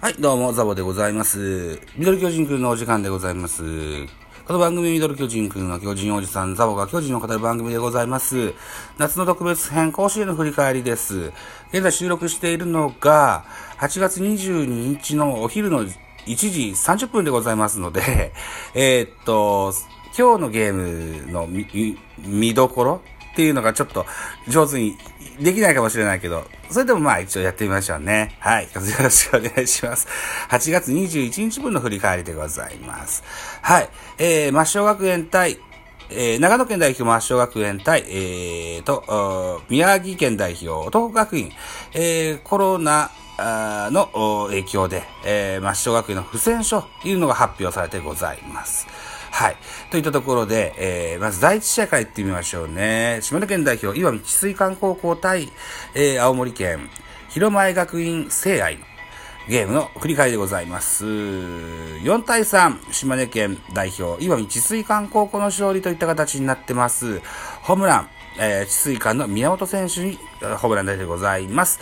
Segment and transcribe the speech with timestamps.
[0.00, 1.80] はい、どうも、ザボでございます。
[1.96, 4.06] ミドル巨人くんのお時間でございます。
[4.46, 8.54] この番組、ミドル巨人くんは巨人おじさん、ザボが巨人を語る番組でございます。
[8.96, 11.32] 夏の特別編、甲子園の振り返りです。
[11.72, 13.44] 現在収録しているのが、
[13.78, 15.90] 8月22日のお昼の1
[16.36, 18.32] 時30分でございますので、
[18.76, 19.74] えーっと、
[20.16, 20.74] 今日のゲー
[21.26, 23.02] ムの見見見どころ
[23.38, 24.04] っていうのがちょっと
[24.48, 24.96] 上手に
[25.40, 28.34] できないかもしれないけど、それでもまあ一応やってみましょうね。
[28.40, 28.64] はい。
[28.64, 28.70] よ
[29.00, 30.08] ろしくお願いします。
[30.50, 33.22] 8月21日分の振り返りでございます。
[33.62, 33.88] はい。
[34.18, 35.60] えー、抹消学園対、
[36.10, 41.52] えー、長野県代表抹消学園対、えー、と、宮城県代表東北学院、
[41.94, 48.88] えー、コロナ、の影響で、えー、抹消学園の不戦勝というのが発表されてございます。
[49.38, 49.56] はい。
[49.92, 53.20] といったところで、えー、まず第一試合から行ってみましょうね。
[53.22, 55.52] 島根県代表、岩見治水館高校対、
[55.94, 56.90] えー、青森県、
[57.28, 58.84] 広前学院聖愛の
[59.48, 61.06] ゲームの振り返りでございます。
[61.06, 67.20] 4対3、島根県代表、岩見治水館高校の勝利といった形になってます。
[67.62, 68.08] ホームラン、
[68.40, 71.78] えー、治水館の宮本選手にホームラン出てございます。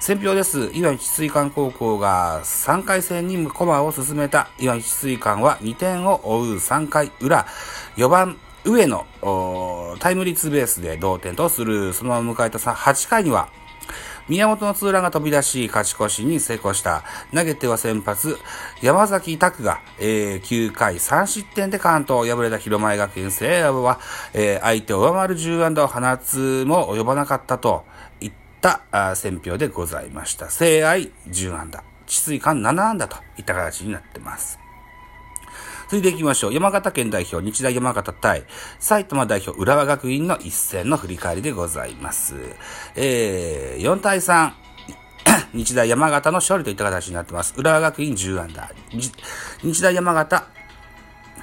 [0.00, 0.70] 選票です。
[0.72, 7.46] 岩見治水館高校が3回戦に駒を進めた岩見治水館は2点を追う3回裏、
[7.96, 9.06] 4番上野
[9.98, 13.50] タイムリーツーベースで同点とする、そのまま迎えた8回には、
[14.26, 17.04] 宮本のツーランが飛び出し、勝ち越しに成功した。
[17.34, 18.38] 投げては先発、
[18.80, 24.00] 山崎拓が、えー9回3失点で関東敗れた広前学園聖愛は、
[24.32, 27.84] えー相手を上回る10安打を放つも及ばなかったと
[28.22, 30.50] いった選評でございました。
[30.50, 34.58] 聖愛10安打、治水館7安打といった形になってます。
[35.84, 36.54] 続いていきましょう。
[36.54, 38.44] 山形県代表、日大山形対
[38.78, 42.34] 埼玉代表、浦和学院の一戦の振り返りでございます。
[42.94, 44.52] えー、4対3。
[45.52, 47.54] 日大山形の勝利といった形になってます。
[47.56, 48.70] 浦和学院10安打。
[48.90, 49.12] 日
[49.62, 50.44] 日大山形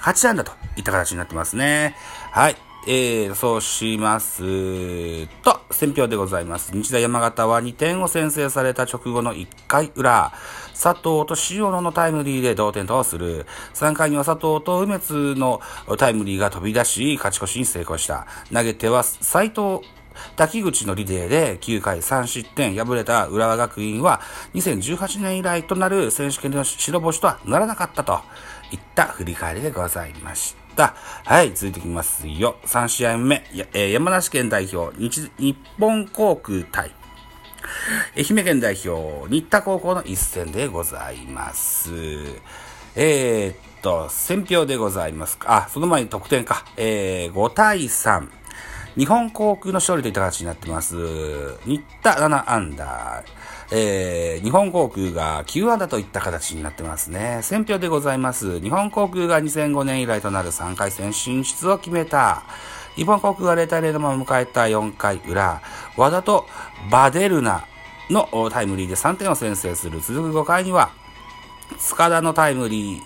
[0.00, 1.96] 8安打といった形になってますね。
[2.30, 2.65] はい。
[2.88, 6.72] えー、そうしますと、選票でございます。
[6.72, 10.32] 日大山形は2点を先制された直後の1回裏、
[10.70, 13.44] 佐藤と塩野のタイムリーで同点とする。
[13.74, 15.60] 3回には佐藤と梅津の
[15.98, 18.28] タイムリーが飛び出し、勝ち越しに成功した。
[18.52, 19.80] 投げては斉藤
[20.36, 24.20] 滝口のリレーで9回3失点敗れた浦和学院は
[24.54, 28.20] 2018年以来となる選手権での白星とはならなかったと
[28.72, 30.65] いった振り返りでございました。
[30.84, 32.56] はい、続いていきますよ。
[32.66, 33.42] 3試合目、
[33.72, 36.92] えー山梨県代表、日日本航空対
[38.16, 41.90] 愛媛県代表、新田高校の一戦でございます。
[42.94, 45.38] えー、っと、選票でございます。
[45.44, 46.64] あ、その前に得点か。
[46.76, 48.28] えー、5対3。
[48.96, 50.96] 日本航空の勝利といった形になってます。
[51.66, 53.35] 新田7アンダー。
[53.72, 57.40] えー、日本航空が9アンダーといった形になってますね。
[57.42, 58.60] 選票でございます。
[58.60, 62.44] 日本航空が2005年以来となる3回戦進出を決めた。
[62.94, 65.60] 日本航空が0対0のまま迎えた4回裏、
[65.96, 66.46] 和田と
[66.90, 67.66] バデルナ
[68.08, 70.00] のタイムリーで3点を先制する。
[70.00, 70.90] 続く5回には、
[71.78, 73.02] 塚田のタイムリー、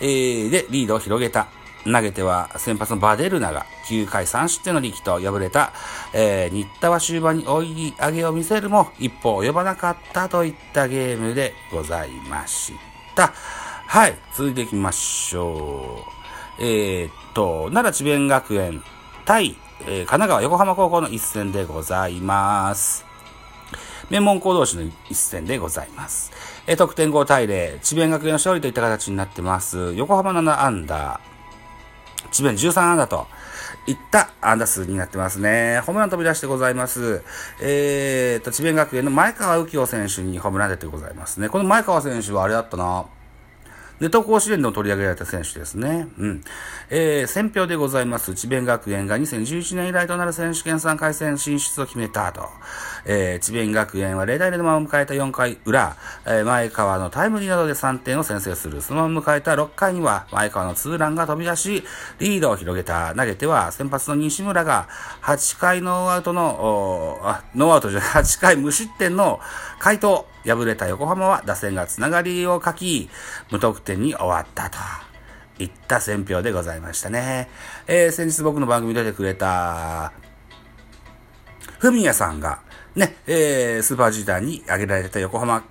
[0.00, 1.46] えーでリードを広げた。
[1.84, 5.72] 投げては先発のバデルナが9回3失点の力と敗れた、
[6.12, 12.72] えー、新田は終盤に追い上げを見せるも一歩及ばなかったといったゲームでございまし
[13.14, 13.32] た。
[13.86, 16.06] はい、続いていきましょ
[16.58, 16.64] う。
[16.64, 18.82] えー、っと、奈良智弁学園
[19.24, 23.04] 対、えー神奈川横浜高校の一戦でございます。
[24.10, 26.30] 名門校同士の一戦でございます。
[26.66, 29.94] え得点5対0、智弁学園の勝利といった形になってます。
[29.94, 31.31] 横浜7アンダー、
[32.32, 33.26] 智弁13安打と
[33.86, 35.80] いった安打数になってますね。
[35.86, 37.22] ホームラン飛び出してございます。
[37.60, 41.48] えーと、智弁学園の前川右京選手にホームラン出てございますね。
[41.48, 43.06] この前川選手はあれだったな。
[44.02, 46.08] ネット甲子園でも取り上げられた選手ですね。
[46.18, 46.42] うん。
[46.90, 48.34] えー、戦評でございます。
[48.34, 52.48] 智弁学園が2011年以来となる選手権3回戦進出を決めたと。
[53.04, 58.82] えー、智弁学園は0対0のまま迎えた4回裏、えー、前川のタイムリーなどで3点を先制する。
[58.82, 61.84] そのまま迎えた6回には、前川のツーランが飛び出し、
[62.18, 63.14] リードを広げた。
[63.14, 64.88] 投げては、先発の西村が、
[65.22, 69.38] 8回ノーアウトの、あ、ノーアウトじゃない、8回無失点の
[69.78, 70.31] 快投。
[70.44, 73.08] 敗れた横浜は打線がつながりを欠き、
[73.50, 74.78] 無得点に終わったと。
[75.58, 77.48] いった選評でございましたね。
[77.86, 80.12] えー、先日僕の番組出てくれた、
[81.78, 82.60] ふみやさんが、
[82.94, 85.64] ね、えー、スーパージーターに挙げられた横浜、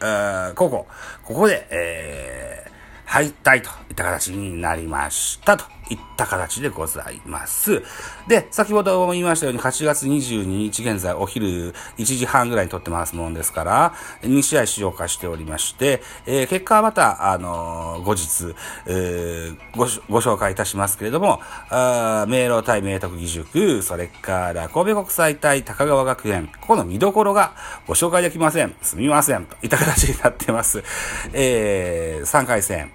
[0.00, 0.86] あー高校、
[1.24, 2.69] ここで、えー、
[3.10, 7.82] 入ったいといった形になりましたといった形でございます。
[8.28, 18.54] で、先ほども言いましたように8月22日現在お昼1時半ぐらいに撮ってますもんですから、2試合使用化しておりまして、えー、結果はまた、あのー、後日、
[18.86, 21.40] えー、ご、ご紹介いたしますけれども、
[21.70, 27.54] あ明朗対明徳義塾、それから神戸国際対高川学園、ここの見どころが
[27.88, 28.76] ご紹介できません。
[28.82, 29.46] すみません。
[29.46, 30.84] といった形になってます。
[31.32, 32.92] えー、3回戦。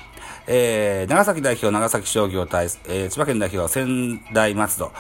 [0.47, 4.91] えー、長崎代表、長崎商業対、えー、千葉県代表、仙台松戸。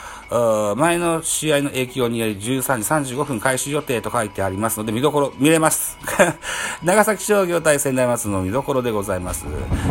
[0.75, 5.97] 前の試合の影響により13時35分開始予定と書いてありますので、見どころ見れます。
[6.83, 9.45] 長崎商業対仙台松戸の見どころでございます。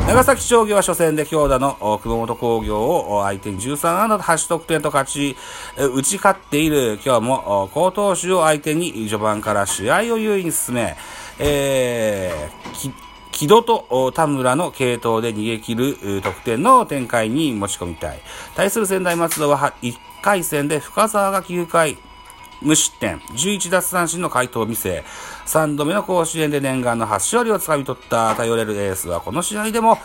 [0.09, 5.37] 長崎商業は初戦で強打の熊本工業を相手に13安打と8得点と勝ち、
[5.77, 10.97] 打ち勝っている今日も高投手を相手に序盤から試合を優位に進め、
[11.39, 18.21] えー、木戸と田村の系統で逃げ切る得点の展開に持ち込みたい。
[18.55, 21.99] 対する仙台松戸は1回戦で深沢が9回、
[22.63, 25.05] 無失点、11奪三振の回答を見せ、
[25.47, 29.99] 3度目の甲子園で念願の初勝利をつかみ取った頼れるエースは、この試合でも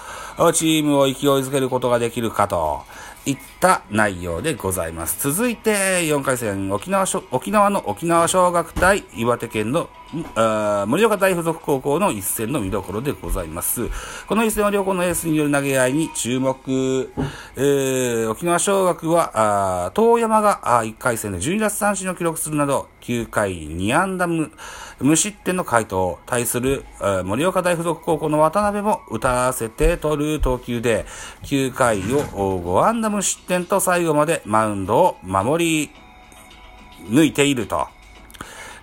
[0.54, 2.84] チームを勢いづけることができるかと。
[3.26, 5.30] いった内容でございます。
[5.30, 13.90] 続いて4回戦、沖縄沖縄の沖縄尚学対岩手県の盛岡大附属高校の一戦の見どころでございます。
[14.28, 17.12] この一戦は両校のエースによる投げ合いに注目。
[17.56, 24.52] えー、沖縄尚学は、あ遠山があ1回戦で12奪三振を記録するなど、9回2安打無
[25.00, 26.18] 無失点の回答。
[26.26, 26.86] 対する
[27.26, 31.06] 盛岡大附属高校の渡辺も打たせて取る投球で、
[31.44, 35.92] 9回を5安打無失点と最後までマウンドを守り
[37.10, 37.99] 抜いていると。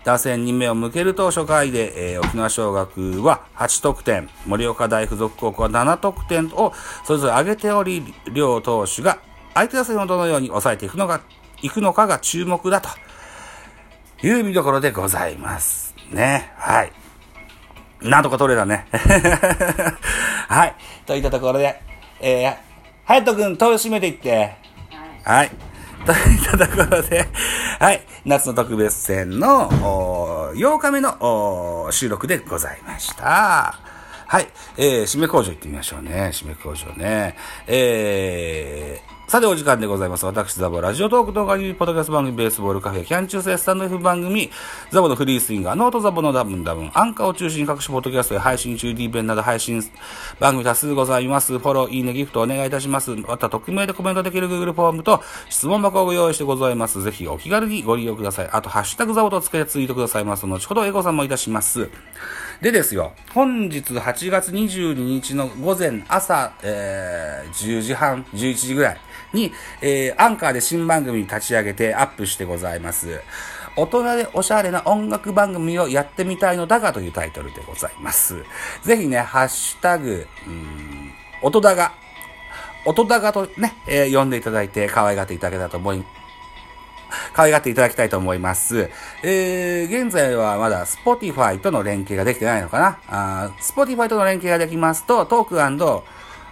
[0.07, 6.73] 打線に目を向けると初回で、えー、沖縄尚学は8得点、盛岡大附属高校は7得点を
[7.05, 9.19] それぞれ上げており、両投手が
[9.53, 11.23] 相手打線をどのように抑えていくのか、
[11.61, 12.89] いくのかが注目だと
[14.25, 15.93] いう見どころでございます。
[16.13, 16.53] ね。
[16.57, 16.93] はい。
[18.01, 18.87] なんとか取れたね。
[20.47, 20.75] はい。
[21.05, 21.83] といったところで、
[22.21, 22.57] えー、
[23.07, 24.55] はやとくん、戸を閉めていって。
[25.25, 25.51] はい。
[26.07, 27.27] といったところで、
[27.81, 29.69] はい、夏の特別戦の
[30.55, 33.79] 8日目の収録でございました。
[34.29, 36.31] はい、えー、締め工場行ってみましょうね。
[36.33, 37.37] 締め工場ね。
[37.67, 40.25] えー、さてお時間でございます。
[40.25, 44.53] 私、ザボ、ラジオトーク動画にポッドキャスト番組、ベースボールカフェ、キャン中世スタンド F 番組、
[44.93, 49.83] ザボのフリースインガー、ノートザボのダブンダブン、アンカーを中心に各種ポッドキャストで配信中、D 弁など配信
[50.39, 51.59] 番組多数ございます。
[51.59, 53.17] フォロー、いいね、ギフトお願いいたします。
[53.17, 57.03] また、匿名でコメントできる Google フォームと質問箱をご用意してございます。
[57.03, 58.49] ぜひお気軽にご利用ください。
[58.53, 60.47] あと、ハッシュタグザボとつけてツイートくださいます。
[60.47, 61.91] 後ほどエゴさんもいたします。
[62.61, 69.01] でですよ、本日8月22日の午前朝、えー、10時半、11時ぐらい、
[69.33, 73.21] に、えー、アンカーで新番組立ち上げてアップしてございます。
[73.77, 78.43] 大人でおしゃれな音楽番組をやってみたいのだがというタイトルでございます。
[78.83, 81.13] ぜひね、ハッシュタグ、うん、
[81.43, 81.93] 音だが、
[82.87, 86.05] 音だがとね、えー、読んでいただいて可愛がっていただけたと思い
[87.33, 88.91] 可愛がっていただきたいと思います。
[89.23, 95.63] えー、現在はまだ Spotify との連携ができてないのかなあ ?Spotify との連携ができますと、トーク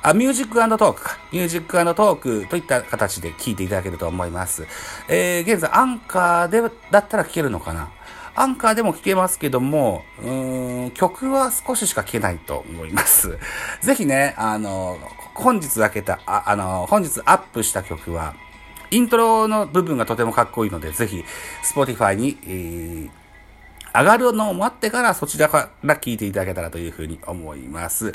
[0.06, 1.18] あ、ミュージックトークか。
[1.32, 4.66] ミュージックトークといった形で聞いていただけると思います。
[5.08, 7.90] えー、現在アンカーで、だったら聞けるのかな？
[8.34, 13.38] アンカーでも聞けますけども、うーん、曲は少ししか聞けないと思います。
[13.80, 14.98] ぜひね、あの、
[15.32, 18.34] 本日開けた、ああの、本日アップした曲は、
[18.90, 21.24] イントロの部分がとてもかっこいいので、ぜひ、
[21.62, 23.10] Spotify に、えー、
[23.94, 28.12] 上がるのを待ってからそちらから聞いていただけたらというふうに思います。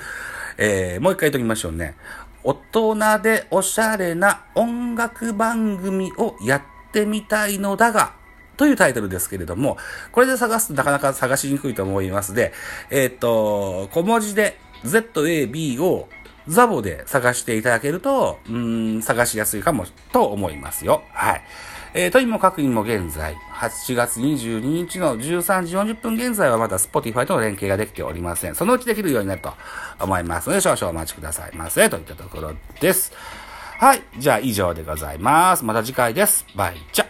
[0.57, 1.95] えー、もう一回言っときましょうね。
[2.43, 8.13] 大人でおしゃれな音楽番組をやってみたいのだが、
[8.57, 9.77] というタイトルですけれども、
[10.11, 12.53] これで探すとなかなか探しにくいと思いますで、
[12.89, 16.09] えっ、ー、と、小文字で ZAB を
[16.49, 21.03] ザボで探していただけると、うん、探しやすいかも、と思いますよ。
[21.13, 21.41] はい。
[21.93, 28.55] えー、とにもかくにも現在、8月22日の13時40分現在はまだ Spotify との連携ができておりません。
[28.55, 29.53] そのうちできるようになると
[29.99, 31.89] 思いますので、少々お待ちくださいませ。
[31.89, 33.11] といったところです。
[33.79, 34.01] はい。
[34.17, 35.63] じゃあ以上でございます。
[35.63, 36.45] また次回です。
[36.55, 37.08] バイチャ。